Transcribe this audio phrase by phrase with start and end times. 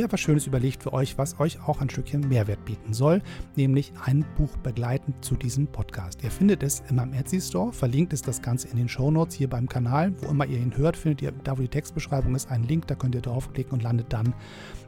[0.00, 3.20] Mir etwas Schönes überlegt für euch, was euch auch ein Stückchen Mehrwert bieten soll,
[3.54, 6.24] nämlich ein Buch begleitend zu diesem Podcast.
[6.24, 9.34] Ihr findet es in meinem Etsy Store, verlinkt ist das Ganze in den Show Notes
[9.34, 10.14] hier beim Kanal.
[10.22, 12.94] Wo immer ihr ihn hört, findet ihr, da wo die Textbeschreibung ist, einen Link, da
[12.94, 14.32] könnt ihr draufklicken und landet dann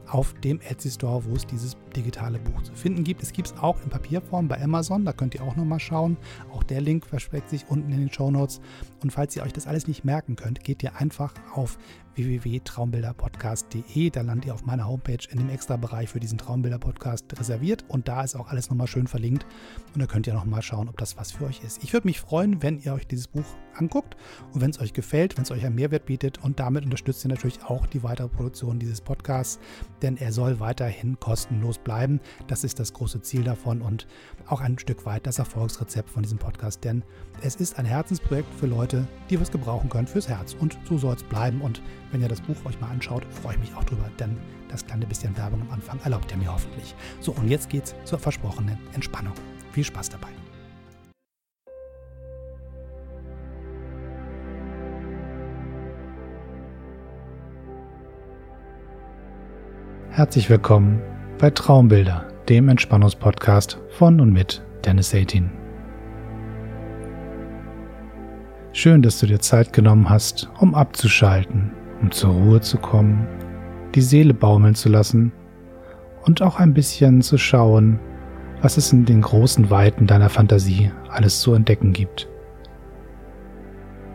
[0.07, 3.21] auf dem Etsy Store, wo es dieses digitale Buch zu finden gibt.
[3.21, 6.17] Es gibt es auch in Papierform bei Amazon, da könnt ihr auch nochmal schauen.
[6.51, 8.61] Auch der Link versteckt sich unten in den Show Notes.
[9.03, 11.77] Und falls ihr euch das alles nicht merken könnt, geht ihr einfach auf
[12.15, 14.09] www.traumbilderpodcast.de.
[14.09, 18.23] Da landet ihr auf meiner Homepage in dem Extra-Bereich für diesen Traumbilder-Podcast reserviert und da
[18.23, 19.45] ist auch alles nochmal schön verlinkt
[19.93, 21.83] und da könnt ihr nochmal schauen, ob das was für euch ist.
[21.83, 23.45] Ich würde mich freuen, wenn ihr euch dieses Buch
[23.75, 24.15] anguckt
[24.53, 27.29] und wenn es euch gefällt, wenn es euch einen Mehrwert bietet und damit unterstützt ihr
[27.29, 29.59] natürlich auch die weitere Produktion dieses Podcasts,
[30.01, 32.19] denn er soll weiterhin kostenlos bleiben.
[32.47, 34.07] Das ist das große Ziel davon und
[34.47, 37.03] auch ein Stück weit das Erfolgsrezept von diesem Podcast, denn
[37.41, 41.15] es ist ein Herzensprojekt für Leute, die was gebrauchen können fürs Herz und so soll
[41.15, 44.09] es bleiben und wenn ihr das Buch euch mal anschaut, freue ich mich auch drüber,
[44.19, 44.37] denn
[44.69, 46.95] das kleine bisschen Werbung am Anfang erlaubt ihr mir hoffentlich.
[47.19, 49.33] So, und jetzt geht's zur versprochenen Entspannung.
[49.71, 50.29] Viel Spaß dabei.
[60.15, 61.01] Herzlich willkommen
[61.39, 65.49] bei Traumbilder, dem Entspannungspodcast von und mit Dennis 18.
[68.73, 73.25] Schön, dass du dir Zeit genommen hast, um abzuschalten um zur Ruhe zu kommen,
[73.95, 75.31] die Seele baumeln zu lassen
[76.21, 77.99] und auch ein bisschen zu schauen,
[78.61, 82.29] was es in den großen Weiten deiner Fantasie alles zu entdecken gibt.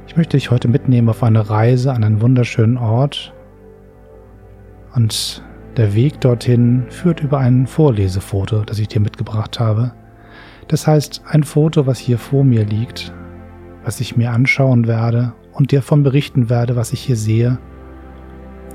[0.06, 3.34] Ich möchte dich heute mitnehmen auf eine Reise an einen wunderschönen Ort
[4.94, 5.42] und
[5.78, 9.92] der Weg dorthin führt über ein Vorlesefoto, das ich dir mitgebracht habe.
[10.66, 13.14] Das heißt, ein Foto, was hier vor mir liegt,
[13.84, 17.58] was ich mir anschauen werde und dir davon berichten werde, was ich hier sehe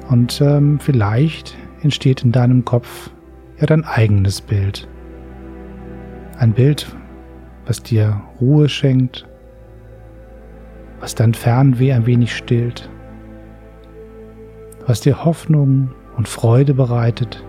[0.09, 3.11] und ähm, vielleicht entsteht in deinem Kopf
[3.59, 4.87] ja dein eigenes Bild.
[6.37, 6.95] Ein Bild,
[7.65, 9.27] was dir Ruhe schenkt,
[11.01, 12.89] was dein Fernweh ein wenig stillt,
[14.85, 17.43] was dir Hoffnung und Freude bereitet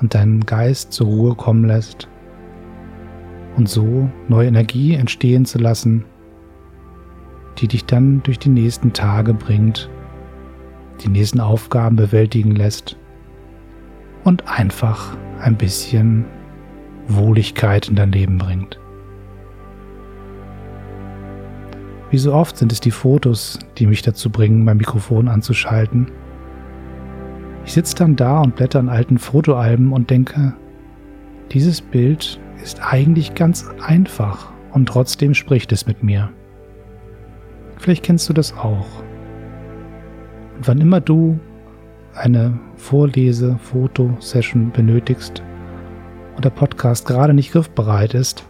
[0.00, 2.08] und deinen Geist zur Ruhe kommen lässt
[3.56, 6.04] und so neue Energie entstehen zu lassen,
[7.58, 9.88] die dich dann durch die nächsten Tage bringt,
[11.04, 12.96] die nächsten Aufgaben bewältigen lässt
[14.24, 16.24] und einfach ein bisschen
[17.08, 18.81] Wohligkeit in dein Leben bringt.
[22.12, 26.12] Wie so oft sind es die Fotos, die mich dazu bringen, mein Mikrofon anzuschalten.
[27.64, 30.52] Ich sitze dann da und blätter in alten Fotoalben und denke,
[31.52, 36.28] dieses Bild ist eigentlich ganz einfach und trotzdem spricht es mit mir.
[37.78, 38.86] Vielleicht kennst du das auch.
[40.58, 41.40] Und wann immer du
[42.14, 45.42] eine Vorlese-, Fotosession benötigst
[46.36, 48.44] und der Podcast gerade nicht griffbereit ist,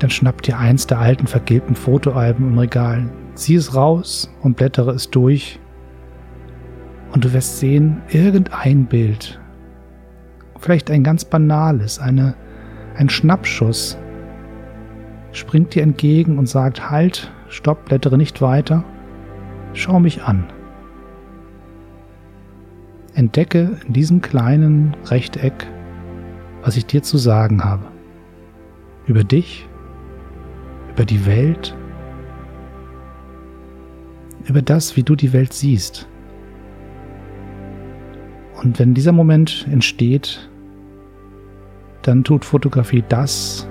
[0.00, 4.92] dann schnapp dir eins der alten vergilbten Fotoalben im Regal, zieh es raus und blättere
[4.92, 5.60] es durch
[7.12, 9.40] und du wirst sehen, irgendein Bild,
[10.58, 12.34] vielleicht ein ganz banales, eine,
[12.96, 13.98] ein Schnappschuss,
[15.32, 18.84] springt dir entgegen und sagt, halt, stopp, blättere nicht weiter,
[19.72, 20.44] schau mich an.
[23.14, 25.66] Entdecke in diesem kleinen Rechteck,
[26.62, 27.84] was ich dir zu sagen habe.
[29.06, 29.68] Über dich,
[31.00, 31.74] über die Welt,
[34.44, 36.06] über das, wie du die Welt siehst.
[38.62, 40.50] Und wenn dieser Moment entsteht,
[42.02, 43.66] dann tut Fotografie das,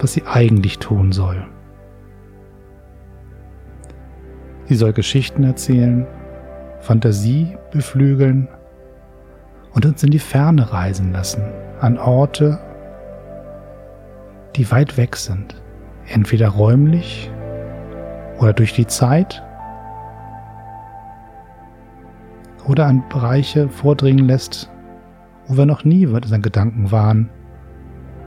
[0.00, 1.46] was sie eigentlich tun soll.
[4.64, 6.06] Sie soll Geschichten erzählen,
[6.80, 8.48] Fantasie beflügeln
[9.74, 11.42] und uns in die Ferne reisen lassen,
[11.78, 12.58] an Orte,
[14.56, 15.60] die weit weg sind,
[16.10, 17.30] entweder räumlich
[18.38, 19.42] oder durch die Zeit
[22.66, 24.70] oder an Bereiche vordringen lässt,
[25.46, 27.30] wo wir noch nie in seinen Gedanken waren,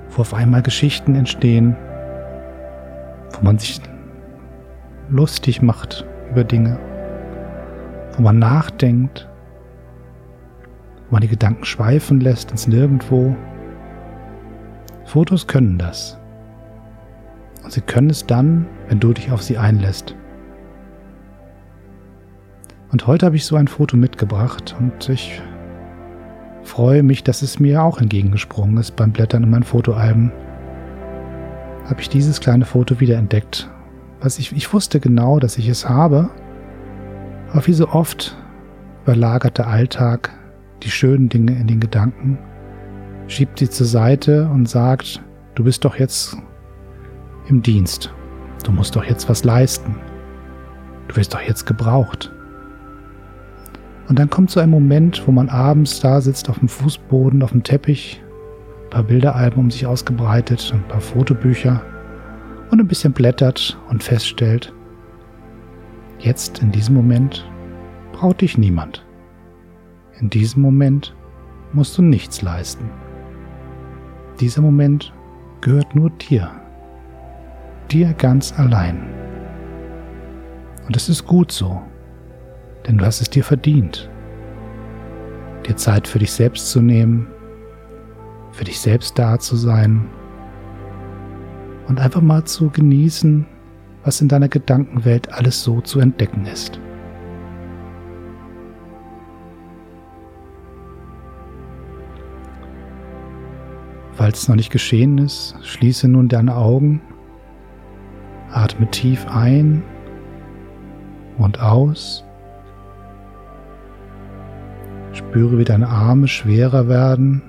[0.10, 1.76] wo auf einmal Geschichten entstehen,
[3.32, 3.82] wo man sich
[5.10, 6.80] lustig macht über Dinge,
[8.16, 9.28] wo man nachdenkt,
[11.08, 13.36] wo man die Gedanken schweifen lässt ins Nirgendwo.
[15.06, 16.18] Fotos können das.
[17.64, 20.16] Und sie können es dann, wenn du dich auf sie einlässt.
[22.92, 25.42] Und heute habe ich so ein Foto mitgebracht und ich
[26.64, 30.32] freue mich, dass es mir auch entgegengesprungen ist beim Blättern in meinen Fotoalben.
[31.86, 33.70] Habe ich dieses kleine Foto wiederentdeckt.
[34.22, 36.30] Was ich, ich wusste genau, dass ich es habe,
[37.52, 38.38] aber wie so oft
[39.04, 40.32] überlagert der Alltag
[40.84, 42.38] die schönen Dinge in den Gedanken,
[43.28, 45.22] schiebt sie zur Seite und sagt,
[45.56, 46.38] du bist doch jetzt
[47.54, 48.12] im Dienst,
[48.64, 49.96] du musst doch jetzt was leisten,
[51.08, 52.32] du wirst doch jetzt gebraucht.
[54.10, 57.52] Und dann kommt so ein Moment, wo man abends da sitzt auf dem Fußboden, auf
[57.52, 58.22] dem Teppich,
[58.86, 61.82] ein paar Bilderalben um sich ausgebreitet, ein paar Fotobücher
[62.72, 64.74] und ein bisschen blättert und feststellt,
[66.18, 67.48] jetzt in diesem Moment
[68.14, 69.06] braucht dich niemand.
[70.20, 71.16] In diesem Moment
[71.72, 72.90] musst du nichts leisten.
[74.40, 75.14] Dieser Moment
[75.62, 76.63] gehört nur dir.
[77.92, 79.08] Dir ganz allein.
[80.88, 81.82] Und es ist gut so
[82.88, 84.10] denn du hast es dir verdient,
[85.68, 87.28] dir Zeit für dich selbst zu nehmen,
[88.52, 90.08] für dich selbst da zu sein
[91.88, 93.46] und einfach mal zu genießen,
[94.04, 96.80] was in deiner Gedankenwelt alles so zu entdecken ist.
[104.12, 107.02] Falls es noch nicht geschehen ist, schließe nun deine Augen,
[108.54, 109.84] atme tief ein
[111.38, 112.24] und aus.
[115.12, 117.42] Spüre, wie deine Arme schwerer werden,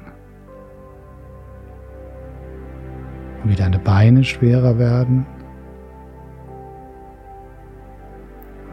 [3.44, 5.26] wie deine Beine schwerer werden,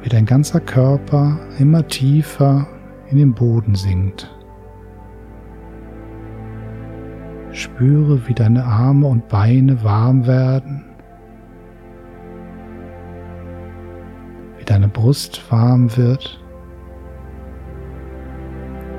[0.01, 2.67] wie dein ganzer Körper immer tiefer
[3.09, 4.33] in den Boden sinkt.
[7.51, 10.85] Spüre, wie deine Arme und Beine warm werden,
[14.71, 16.41] deine Brust warm wird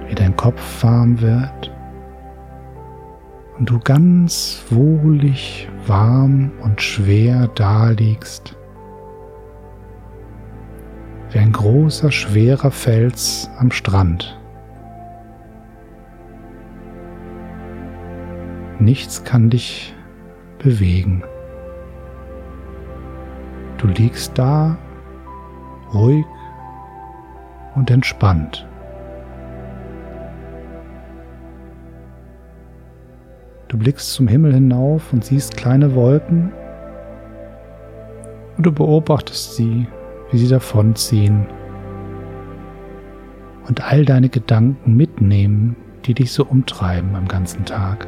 [0.06, 1.74] wie dein Kopf warm wird
[3.58, 8.54] und du ganz wohlig, warm und schwer daliegst,
[11.30, 14.38] wie ein großer, schwerer Fels am Strand.
[18.78, 19.94] Nichts kann dich
[20.58, 21.24] bewegen.
[23.78, 24.76] Du liegst da,
[25.94, 26.24] ruhig
[27.74, 28.66] und entspannt.
[33.68, 36.52] Du blickst zum Himmel hinauf und siehst kleine Wolken
[38.56, 39.86] und du beobachtest sie,
[40.30, 41.46] wie sie davonziehen
[43.68, 48.06] und all deine Gedanken mitnehmen, die dich so umtreiben am ganzen Tag.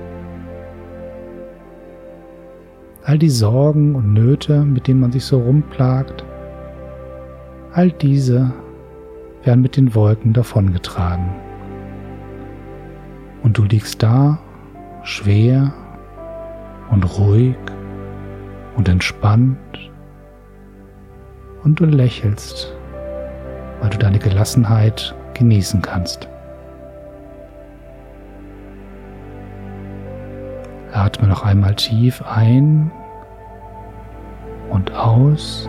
[3.05, 6.25] All die Sorgen und Nöte, mit denen man sich so rumplagt,
[7.75, 8.53] all diese
[9.43, 11.29] werden mit den Wolken davongetragen.
[13.43, 14.39] Und du liegst da
[15.03, 15.73] schwer
[16.91, 17.57] und ruhig
[18.77, 19.59] und entspannt
[21.65, 22.73] und du lächelst,
[23.81, 26.29] weil du deine Gelassenheit genießen kannst.
[30.93, 32.93] Atme noch einmal tief ein
[34.71, 35.69] und aus.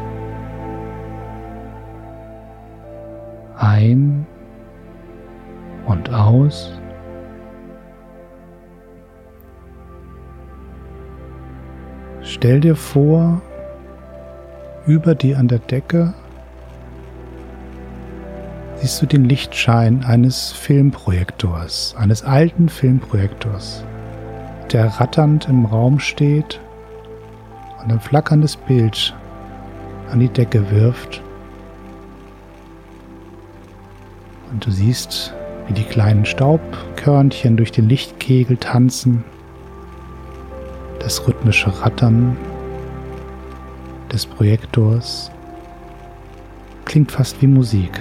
[3.57, 4.25] Ein
[5.85, 6.79] und aus.
[12.21, 13.41] Stell dir vor,
[14.88, 16.13] über dir an der Decke
[18.75, 23.83] siehst du den Lichtschein eines Filmprojektors, eines alten Filmprojektors,
[24.71, 26.59] der ratternd im Raum steht
[27.81, 29.15] und ein flackerndes Bild
[30.12, 31.24] an die Decke wirft.
[34.55, 35.33] Und du siehst,
[35.67, 39.25] wie die kleinen Staubkörnchen durch den Lichtkegel tanzen
[41.00, 42.38] das rhythmische Rattern
[44.13, 45.29] des Projektors
[46.85, 48.00] klingt fast wie Musik.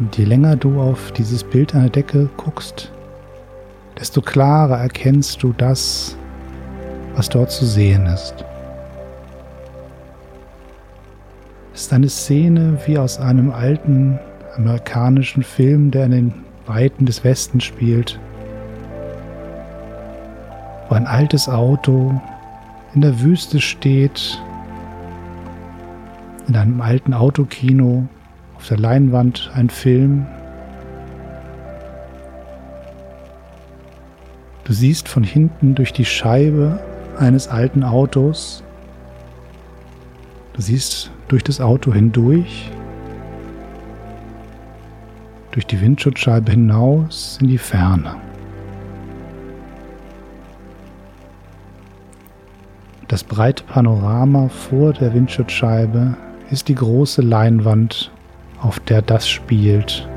[0.00, 2.90] Und je länger du auf dieses Bild an der Decke guckst,
[4.00, 6.16] desto klarer erkennst du das,
[7.14, 8.44] was dort zu sehen ist.
[11.74, 14.18] Ist eine Szene wie aus einem alten
[14.56, 16.34] amerikanischen Film, der in den
[16.66, 18.18] Weiten des Westens spielt,
[20.88, 22.20] wo ein altes Auto
[22.94, 24.40] in der Wüste steht,
[26.48, 28.08] in einem alten Autokino,
[28.56, 30.26] auf der Leinwand ein Film.
[34.64, 36.80] Du siehst von hinten durch die Scheibe
[37.18, 38.62] eines alten Autos,
[40.52, 42.72] du siehst durch das Auto hindurch,
[45.52, 48.16] durch die Windschutzscheibe hinaus in die Ferne.
[53.06, 56.16] Das breite Panorama vor der Windschutzscheibe
[56.50, 58.10] ist die große Leinwand,
[58.60, 60.08] auf der das spielt,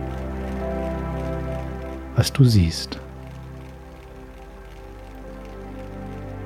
[2.15, 2.99] was du siehst.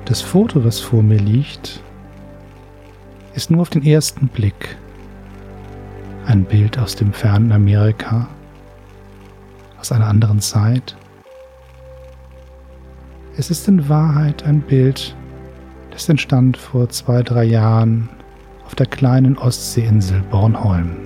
[0.04, 1.82] Das Foto, was vor mir liegt,
[3.38, 4.76] ist nur auf den ersten Blick
[6.26, 8.26] ein Bild aus dem fernen Amerika,
[9.78, 10.96] aus einer anderen Zeit.
[13.36, 15.14] Es ist in Wahrheit ein Bild,
[15.92, 18.08] das entstand vor zwei, drei Jahren
[18.66, 20.96] auf der kleinen Ostseeinsel Bornholm.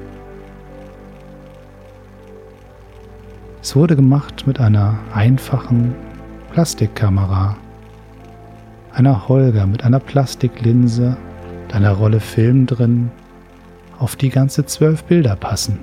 [3.60, 5.94] Es wurde gemacht mit einer einfachen
[6.54, 7.58] Plastikkamera,
[8.94, 11.14] einer Holger mit einer Plastiklinse,
[11.72, 13.10] und einer Rolle Film drin,
[13.98, 15.78] auf die ganze zwölf Bilder passen.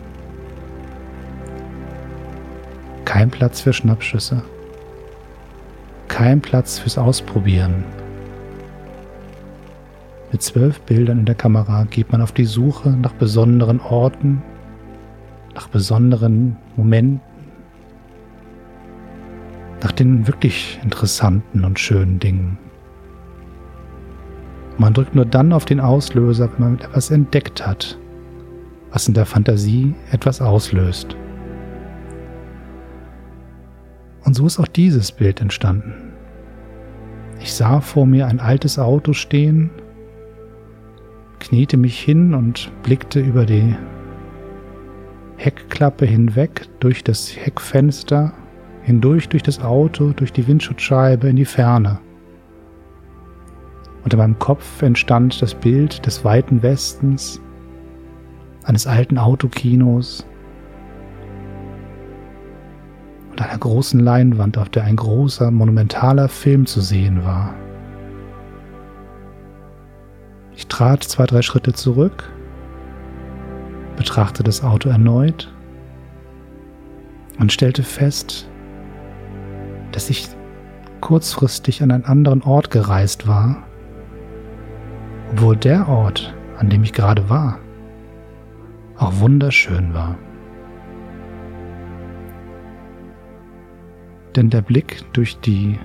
[3.06, 4.44] Kein Platz für Schnappschüsse,
[6.08, 7.84] kein Platz fürs Ausprobieren,
[10.32, 14.44] mit zwölf Bildern in der Kamera geht man auf die Suche nach besonderen Orten,
[15.56, 17.22] nach besonderen Momenten,
[19.82, 22.60] nach den wirklich interessanten und schönen Dingen.
[24.80, 28.00] Man drückt nur dann auf den Auslöser, wenn man etwas entdeckt hat,
[28.92, 31.18] was in der Fantasie etwas auslöst.
[34.24, 36.14] Und so ist auch dieses Bild entstanden.
[37.42, 39.70] Ich sah vor mir ein altes Auto stehen,
[41.40, 43.76] kniete mich hin und blickte über die
[45.36, 48.32] Heckklappe hinweg, durch das Heckfenster,
[48.84, 52.00] hindurch durch das Auto, durch die Windschutzscheibe in die Ferne.
[54.04, 57.42] Unter meinem Kopf entstand das Bild des weiten Westens,
[58.64, 60.26] eines alten Autokinos
[63.32, 67.54] und einer großen Leinwand, auf der ein großer, monumentaler Film zu sehen war.
[70.56, 72.32] Ich trat zwei, drei Schritte zurück,
[73.96, 75.54] betrachtete das Auto erneut
[77.40, 78.48] und stellte fest,
[79.92, 80.28] dass ich
[81.02, 83.64] kurzfristig an einen anderen Ort gereist war,
[85.32, 87.60] obwohl der Ort, an dem ich gerade war,
[88.98, 90.18] auch wunderschön war.
[94.36, 95.80] Denn der Blick durch die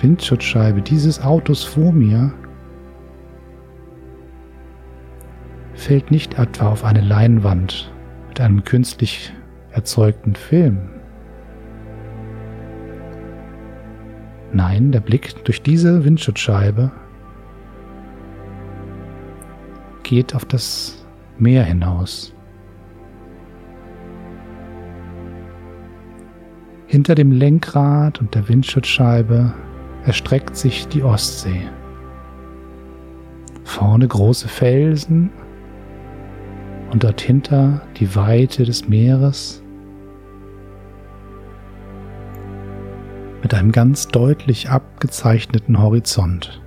[0.00, 2.32] Windschutzscheibe dieses Autos vor mir
[5.74, 7.92] fällt nicht etwa auf eine Leinwand
[8.28, 9.32] mit einem künstlich
[9.70, 10.78] erzeugten Film.
[14.52, 16.90] Nein, der Blick durch diese Windschutzscheibe
[20.06, 21.04] geht auf das
[21.36, 22.32] Meer hinaus.
[26.86, 29.52] Hinter dem Lenkrad und der Windschutzscheibe
[30.04, 31.60] erstreckt sich die Ostsee.
[33.64, 35.30] Vorne große Felsen
[36.92, 39.60] und dort hinter die Weite des Meeres
[43.42, 46.62] mit einem ganz deutlich abgezeichneten Horizont.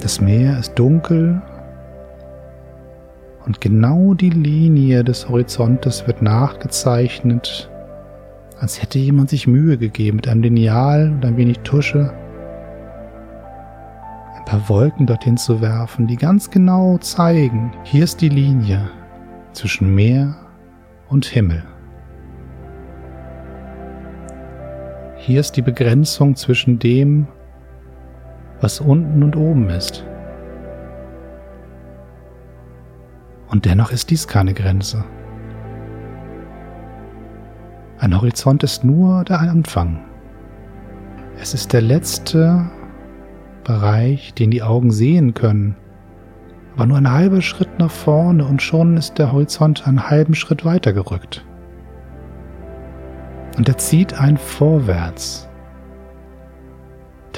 [0.00, 1.40] Das Meer ist dunkel
[3.46, 7.70] und genau die Linie des Horizontes wird nachgezeichnet,
[8.58, 12.12] als hätte jemand sich Mühe gegeben mit einem Lineal und ein wenig Tusche
[14.50, 18.90] paar Wolken dorthin zu werfen, die ganz genau zeigen, hier ist die Linie
[19.52, 20.34] zwischen Meer
[21.08, 21.62] und Himmel.
[25.18, 27.28] Hier ist die Begrenzung zwischen dem,
[28.60, 30.04] was unten und oben ist.
[33.48, 35.04] Und dennoch ist dies keine Grenze.
[37.98, 40.04] Ein Horizont ist nur der Anfang.
[41.38, 42.70] Es ist der letzte
[43.64, 45.76] Bereich, den die Augen sehen können.
[46.74, 50.64] Aber nur ein halber Schritt nach vorne und schon ist der Horizont einen halben Schritt
[50.64, 51.44] weiter gerückt.
[53.58, 55.49] Und er zieht einen vorwärts.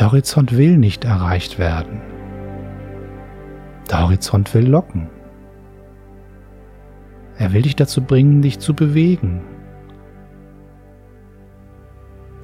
[0.02, 2.00] Der Horizont will nicht erreicht werden.
[3.88, 5.08] Der Horizont will locken.
[7.38, 9.42] Er will dich dazu bringen, dich zu bewegen.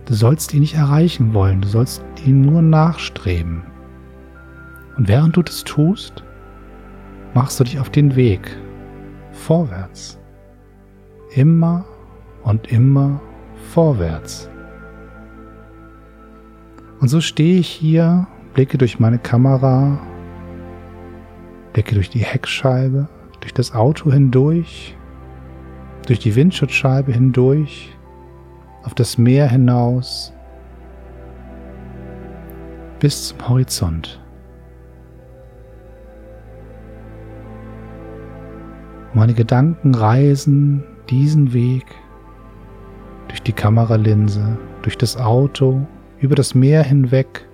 [0.05, 3.65] Du sollst ihn nicht erreichen wollen, du sollst ihn nur nachstreben.
[4.97, 6.23] Und während du das tust,
[7.35, 8.57] machst du dich auf den Weg
[9.33, 10.17] vorwärts.
[11.35, 11.85] Immer
[12.45, 13.21] und immer
[13.73, 14.49] vorwärts.
[17.01, 20.01] Und so stehe ich hier, blicke durch meine Kamera,
[21.73, 23.09] blicke durch die Heckscheibe,
[23.41, 24.97] durch das Auto hindurch,
[26.07, 27.97] durch die Windschutzscheibe hindurch,
[28.83, 30.33] auf das Meer hinaus,
[32.99, 34.21] bis zum Horizont.
[39.15, 41.87] Meine Gedanken reisen diesen Weg
[43.29, 45.87] durch die Kameralinse, durch das Auto,
[46.21, 47.47] über das Meer hinweg,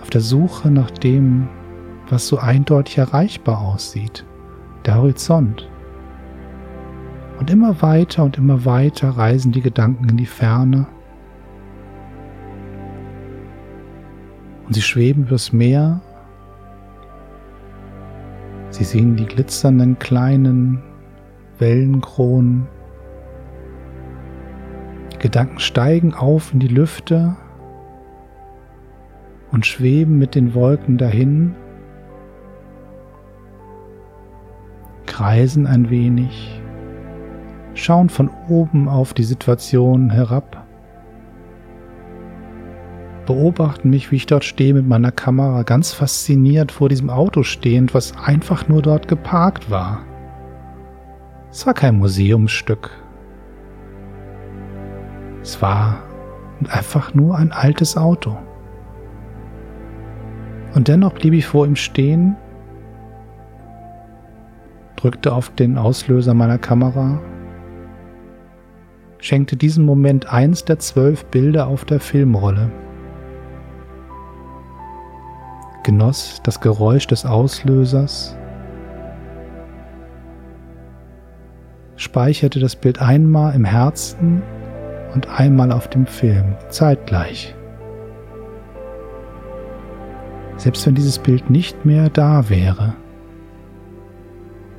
[0.00, 1.48] auf der Suche nach dem,
[2.08, 4.24] was so eindeutig erreichbar aussieht,
[4.84, 5.68] der Horizont.
[7.38, 10.86] Und immer weiter und immer weiter reisen die Gedanken in die Ferne.
[14.66, 16.00] Und sie schweben übers Meer.
[18.70, 20.82] Sie sehen die glitzernden kleinen
[21.58, 22.68] Wellenkronen
[25.22, 27.36] Gedanken steigen auf in die Lüfte
[29.52, 31.54] und schweben mit den Wolken dahin,
[35.06, 36.60] kreisen ein wenig,
[37.74, 40.66] schauen von oben auf die Situation herab,
[43.24, 47.94] beobachten mich, wie ich dort stehe mit meiner Kamera, ganz fasziniert vor diesem Auto stehend,
[47.94, 50.00] was einfach nur dort geparkt war.
[51.52, 53.01] Es war kein Museumsstück,
[55.42, 55.98] es war
[56.70, 58.36] einfach nur ein altes Auto.
[60.74, 62.36] Und dennoch blieb ich vor ihm stehen,
[64.96, 67.20] drückte auf den Auslöser meiner Kamera,
[69.18, 72.70] schenkte diesem Moment eins der zwölf Bilder auf der Filmrolle,
[75.82, 78.36] genoss das Geräusch des Auslösers,
[81.96, 84.42] speicherte das Bild einmal im Herzen
[85.14, 87.54] und einmal auf dem Film, zeitgleich.
[90.56, 92.94] Selbst wenn dieses Bild nicht mehr da wäre,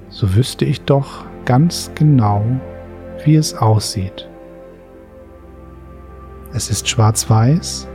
[0.10, 2.44] so wüsste ich doch ganz genau,
[3.26, 4.30] wie es aussieht.
[6.54, 7.88] Es ist schwarz-weiß.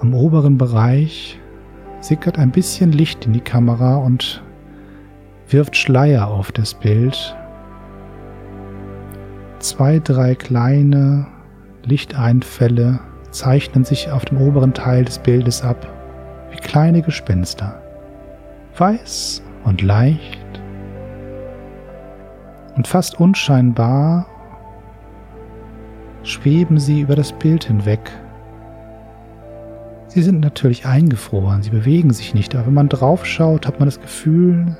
[0.00, 1.38] Am oberen Bereich
[2.00, 4.42] sickert ein bisschen Licht in die Kamera und
[5.48, 7.36] wirft Schleier auf das Bild,
[9.60, 11.26] Zwei, drei kleine
[11.84, 12.98] Lichteinfälle
[13.30, 15.86] zeichnen sich auf dem oberen Teil des Bildes ab,
[16.50, 17.82] wie kleine Gespenster.
[18.78, 20.62] Weiß und leicht
[22.74, 24.26] und fast unscheinbar
[26.22, 28.10] schweben sie über das Bild hinweg.
[30.06, 33.88] Sie sind natürlich eingefroren, sie bewegen sich nicht, aber wenn man drauf schaut, hat man
[33.88, 34.78] das Gefühl,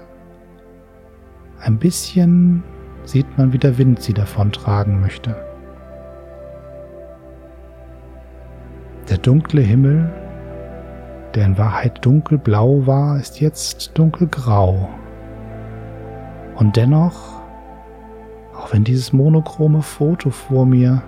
[1.60, 2.64] ein bisschen
[3.04, 5.34] sieht man, wie der Wind sie davontragen möchte.
[9.08, 10.10] Der dunkle Himmel,
[11.34, 14.88] der in Wahrheit dunkelblau war, ist jetzt dunkelgrau.
[16.56, 17.40] Und dennoch,
[18.56, 21.02] auch wenn dieses monochrome Foto vor mir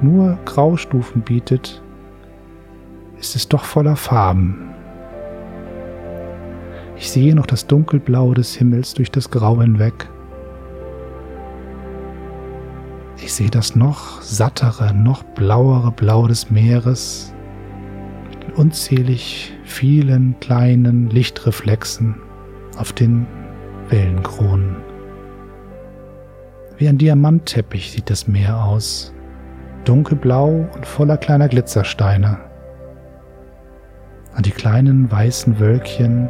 [0.00, 1.82] nur Graustufen bietet,
[3.18, 4.70] ist es doch voller Farben.
[6.96, 10.08] Ich sehe noch das Dunkelblau des Himmels durch das Grau hinweg
[13.24, 17.32] Ich sehe das noch sattere, noch blauere Blau des Meeres
[18.28, 22.16] mit unzählig vielen kleinen Lichtreflexen
[22.76, 23.28] auf den
[23.88, 24.76] Wellenkronen.
[26.78, 29.14] Wie ein Diamantteppich sieht das Meer aus,
[29.84, 32.38] dunkelblau und voller kleiner Glitzersteine.
[34.36, 36.28] Und die kleinen weißen Wölkchen,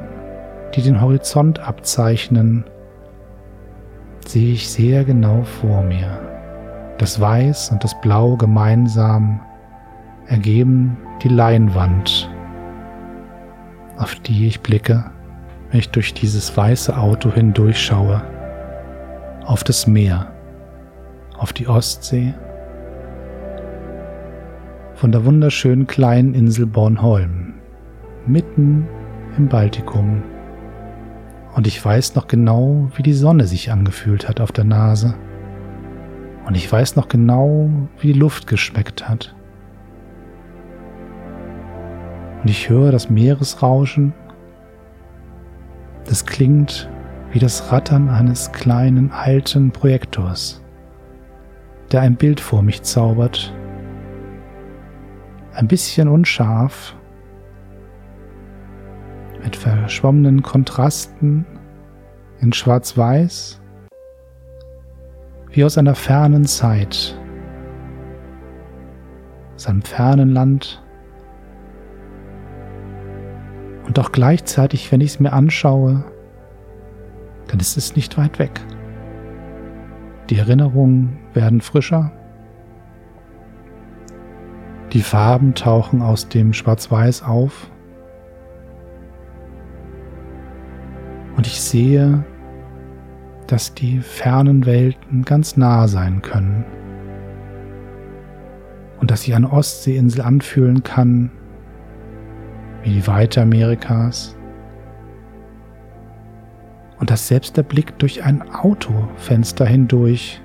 [0.75, 2.65] die den Horizont abzeichnen,
[4.27, 6.32] sehe ich sehr genau vor mir.
[7.03, 9.41] Das Weiß und das Blau gemeinsam
[10.29, 12.31] ergeben die Leinwand,
[13.99, 15.11] auf die ich blicke,
[15.69, 18.23] wenn ich durch dieses weiße Auto hindurchschaue,
[19.45, 20.31] auf das Meer,
[21.39, 22.35] auf die Ostsee,
[24.95, 27.55] von der wunderschönen kleinen Insel Bornholm,
[28.29, 28.87] mitten
[29.37, 30.23] im Baltikum.
[31.57, 35.17] Und ich weiß noch genau, wie die Sonne sich angefühlt hat auf der Nase
[36.45, 39.35] und ich weiß noch genau, wie die Luft geschmeckt hat.
[42.43, 44.13] Und ich höre das Meeresrauschen.
[46.05, 46.91] Das klingt
[47.31, 50.63] wie das Rattern eines kleinen alten Projektors,
[51.91, 53.55] der ein Bild vor mich zaubert.
[55.55, 56.95] Ein bisschen unscharf,
[59.43, 61.47] mit verschwommenen Kontrasten
[62.41, 63.62] in Schwarz-Weiß,
[65.53, 67.19] wie aus einer fernen Zeit,
[69.55, 70.83] aus einem fernen Land.
[73.87, 76.05] Und auch gleichzeitig, wenn ich es mir anschaue,
[77.49, 78.61] dann ist es nicht weit weg.
[80.31, 82.11] Die Erinnerungen werden frischer.
[84.93, 87.71] Die Farben tauchen aus dem Schwarz-Weiß auf.
[91.37, 92.25] Und ich sehe,
[93.53, 96.65] dass die fernen Welten ganz nah sein können.
[98.99, 101.31] Und dass sich eine Ostseeinsel anfühlen kann,
[102.83, 104.37] wie die Weite Amerikas.
[106.99, 110.41] Und dass selbst der Blick durch ein Autofenster hindurch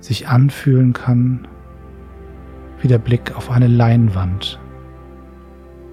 [0.00, 1.48] sich anfühlen kann,
[2.82, 4.60] wie der Blick auf eine Leinwand,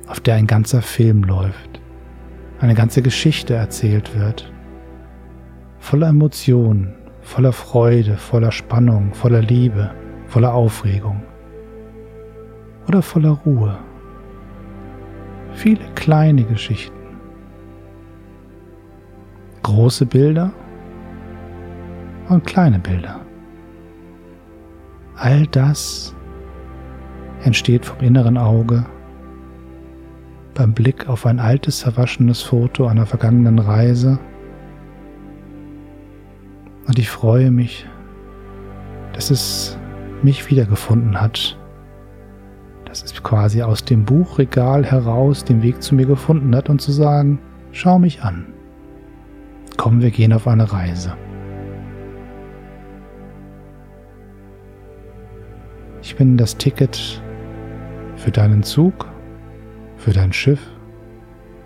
[0.07, 1.75] auf der ein ganzer Film läuft
[2.59, 4.51] eine ganze Geschichte erzählt wird.
[5.85, 9.91] Voller Emotionen, voller Freude, voller Spannung, voller Liebe,
[10.25, 11.21] voller Aufregung
[12.87, 13.77] oder voller Ruhe.
[15.53, 16.97] Viele kleine Geschichten.
[19.61, 20.51] Große Bilder
[22.29, 23.19] und kleine Bilder.
[25.17, 26.15] All das
[27.43, 28.87] entsteht vom inneren Auge
[30.55, 34.17] beim Blick auf ein altes, verwaschenes Foto einer vergangenen Reise.
[36.87, 37.87] Und ich freue mich,
[39.13, 39.77] dass es
[40.21, 41.57] mich wiedergefunden hat.
[42.85, 46.91] Dass es quasi aus dem Buchregal heraus den Weg zu mir gefunden hat und zu
[46.91, 47.39] sagen,
[47.71, 48.47] schau mich an.
[49.77, 51.15] Komm, wir gehen auf eine Reise.
[56.01, 57.21] Ich bin das Ticket
[58.15, 59.07] für deinen Zug
[59.97, 60.61] für dein Schiff,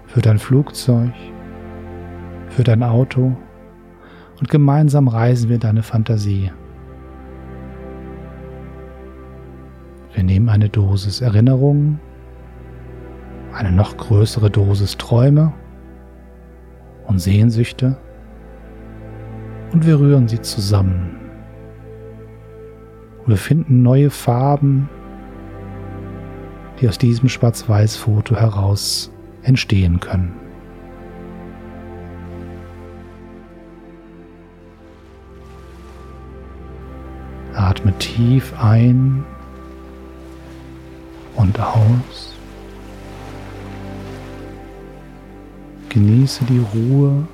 [0.08, 1.12] für dein Flugzeug,
[2.50, 3.36] für dein Auto
[4.40, 6.52] und gemeinsam reisen wir deine Fantasie.
[10.14, 12.00] Wir nehmen eine Dosis Erinnerungen,
[13.54, 15.54] eine noch größere Dosis Träume
[17.08, 17.98] und Sehnsüchte
[19.72, 21.16] und wir rühren sie zusammen.
[23.20, 24.90] Und wir finden neue Farben,
[26.80, 29.12] die aus diesem Schwarz-Weiß-Foto heraus
[29.44, 30.49] entstehen können.
[37.80, 39.24] Atme tief ein
[41.38, 42.34] und aus.
[45.88, 47.26] Genieße die Ruhe.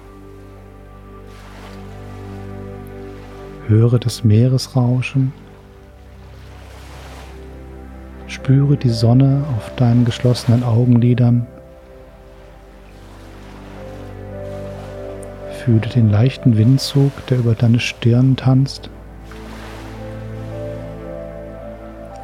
[3.67, 5.33] Höre das Meeresrauschen.
[8.27, 11.47] Spüre die Sonne auf deinen geschlossenen Augenlidern.
[15.63, 18.91] Fühle den leichten Windzug, der über deine Stirn tanzt.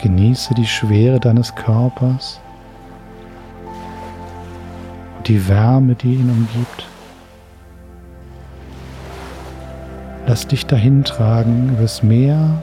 [0.01, 2.39] Genieße die Schwere deines Körpers
[5.17, 6.87] und die Wärme, die ihn umgibt.
[10.27, 12.61] Lass dich dahin tragen übers Meer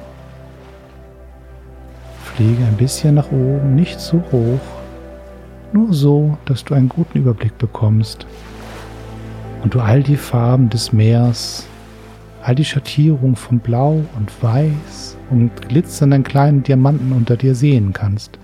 [2.39, 4.61] Fliege ein bisschen nach oben, nicht zu hoch,
[5.73, 8.29] nur so, dass du einen guten Überblick bekommst
[9.65, 11.67] und du all die Farben des Meers,
[12.43, 18.39] all die Schattierung von Blau und Weiß und glitzernden kleinen Diamanten unter dir sehen kannst.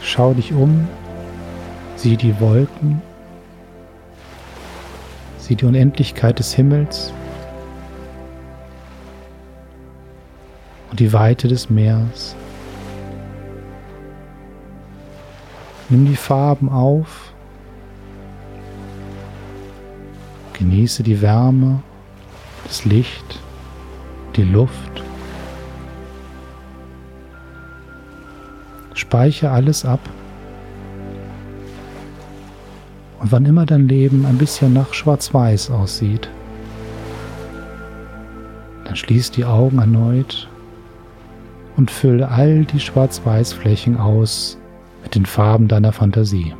[0.00, 0.86] Schau dich um,
[1.96, 3.02] sieh die Wolken,
[5.38, 7.12] sieh die Unendlichkeit des Himmels
[10.90, 12.36] und die Weite des Meeres.
[15.90, 17.33] Nimm die Farben auf,
[20.64, 21.82] genieße die Wärme,
[22.66, 23.38] das Licht,
[24.34, 25.02] die Luft.
[28.94, 30.00] Speichere alles ab.
[33.20, 36.30] Und wann immer dein Leben ein bisschen nach Schwarz-Weiß aussieht,
[38.84, 40.48] dann schließ die Augen erneut
[41.76, 44.56] und fülle all die Schwarz-Weiß-Flächen aus
[45.02, 46.54] mit den Farben deiner Fantasie.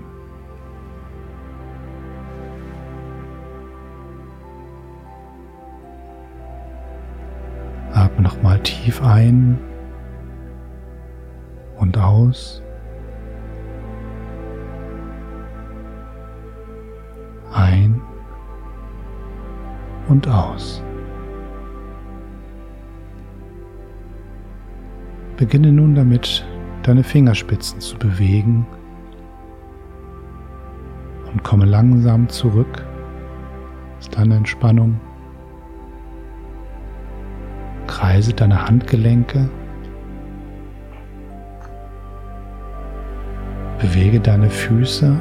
[8.35, 9.59] nochmal tief ein
[11.77, 12.63] und aus.
[17.53, 18.01] Ein
[20.09, 20.83] und aus.
[25.37, 26.45] Beginne nun damit,
[26.83, 28.67] deine Fingerspitzen zu bewegen
[31.33, 32.85] und komme langsam zurück
[33.99, 35.01] aus deiner Entspannung.
[38.05, 39.49] Kreise deine Handgelenke.
[43.81, 45.19] Bewege deine Füße.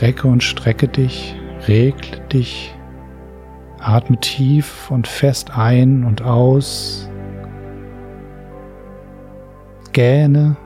[0.00, 1.36] Recke und strecke dich,
[1.68, 2.74] regle dich
[3.78, 7.08] Atme tief und fest ein und aus.
[9.92, 10.56] Gähne.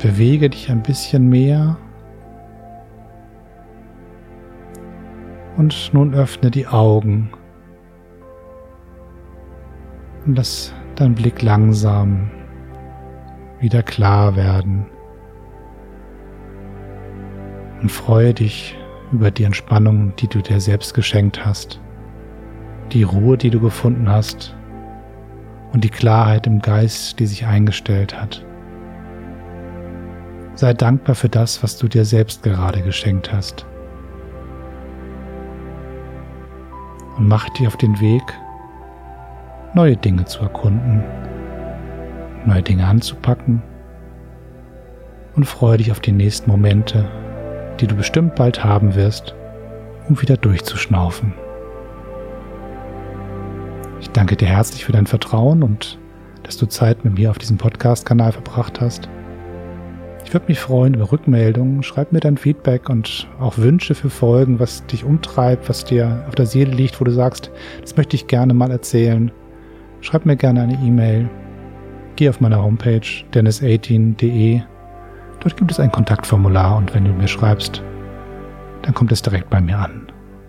[0.00, 1.76] Bewege dich ein bisschen mehr.
[5.62, 7.30] Und nun öffne die Augen.
[10.26, 12.28] Und lass dein Blick langsam
[13.60, 14.86] wieder klar werden.
[17.80, 18.76] Und freue dich
[19.12, 21.80] über die Entspannung, die du dir selbst geschenkt hast,
[22.90, 24.56] die Ruhe, die du gefunden hast
[25.72, 28.44] und die Klarheit im Geist, die sich eingestellt hat.
[30.56, 33.64] Sei dankbar für das, was du dir selbst gerade geschenkt hast.
[37.16, 38.22] Und mach dich auf den Weg,
[39.74, 41.02] neue Dinge zu erkunden,
[42.46, 43.62] neue Dinge anzupacken
[45.34, 47.08] und freue dich auf die nächsten Momente
[47.80, 49.34] die du bestimmt bald haben wirst,
[50.08, 51.34] um wieder durchzuschnaufen.
[54.00, 55.98] Ich danke dir herzlich für dein Vertrauen und
[56.42, 59.08] dass du Zeit mit mir auf diesem Podcast-Kanal verbracht hast.
[60.32, 61.82] Ich würde mich freuen über Rückmeldungen.
[61.82, 66.34] Schreib mir dein Feedback und auch Wünsche für Folgen, was dich umtreibt, was dir auf
[66.34, 67.50] der Seele liegt, wo du sagst,
[67.82, 69.30] das möchte ich gerne mal erzählen.
[70.00, 71.28] Schreib mir gerne eine E-Mail.
[72.16, 73.02] Geh auf meine Homepage
[73.34, 74.62] dennis18.de
[75.40, 77.82] Dort gibt es ein Kontaktformular und wenn du mir schreibst,
[78.80, 80.06] dann kommt es direkt bei mir an.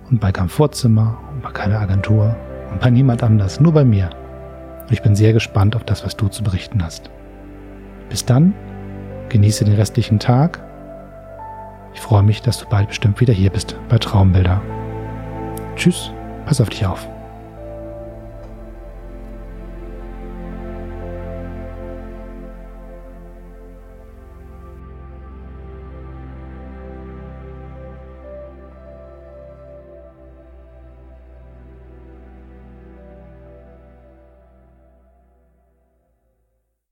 [0.10, 2.34] Und bei keinem Vorzimmer und bei keiner Agentur
[2.72, 4.12] und bei niemand anders, nur bei mir.
[4.84, 7.12] Und ich bin sehr gespannt auf das, was du zu berichten hast.
[8.08, 8.54] Bis dann,
[9.30, 10.64] genieße den restlichen Tag.
[11.94, 14.62] Ich freue mich, dass du bald bestimmt wieder hier bist bei Traumbilder.
[15.76, 16.12] Tschüss,
[16.46, 17.08] pass auf dich auf.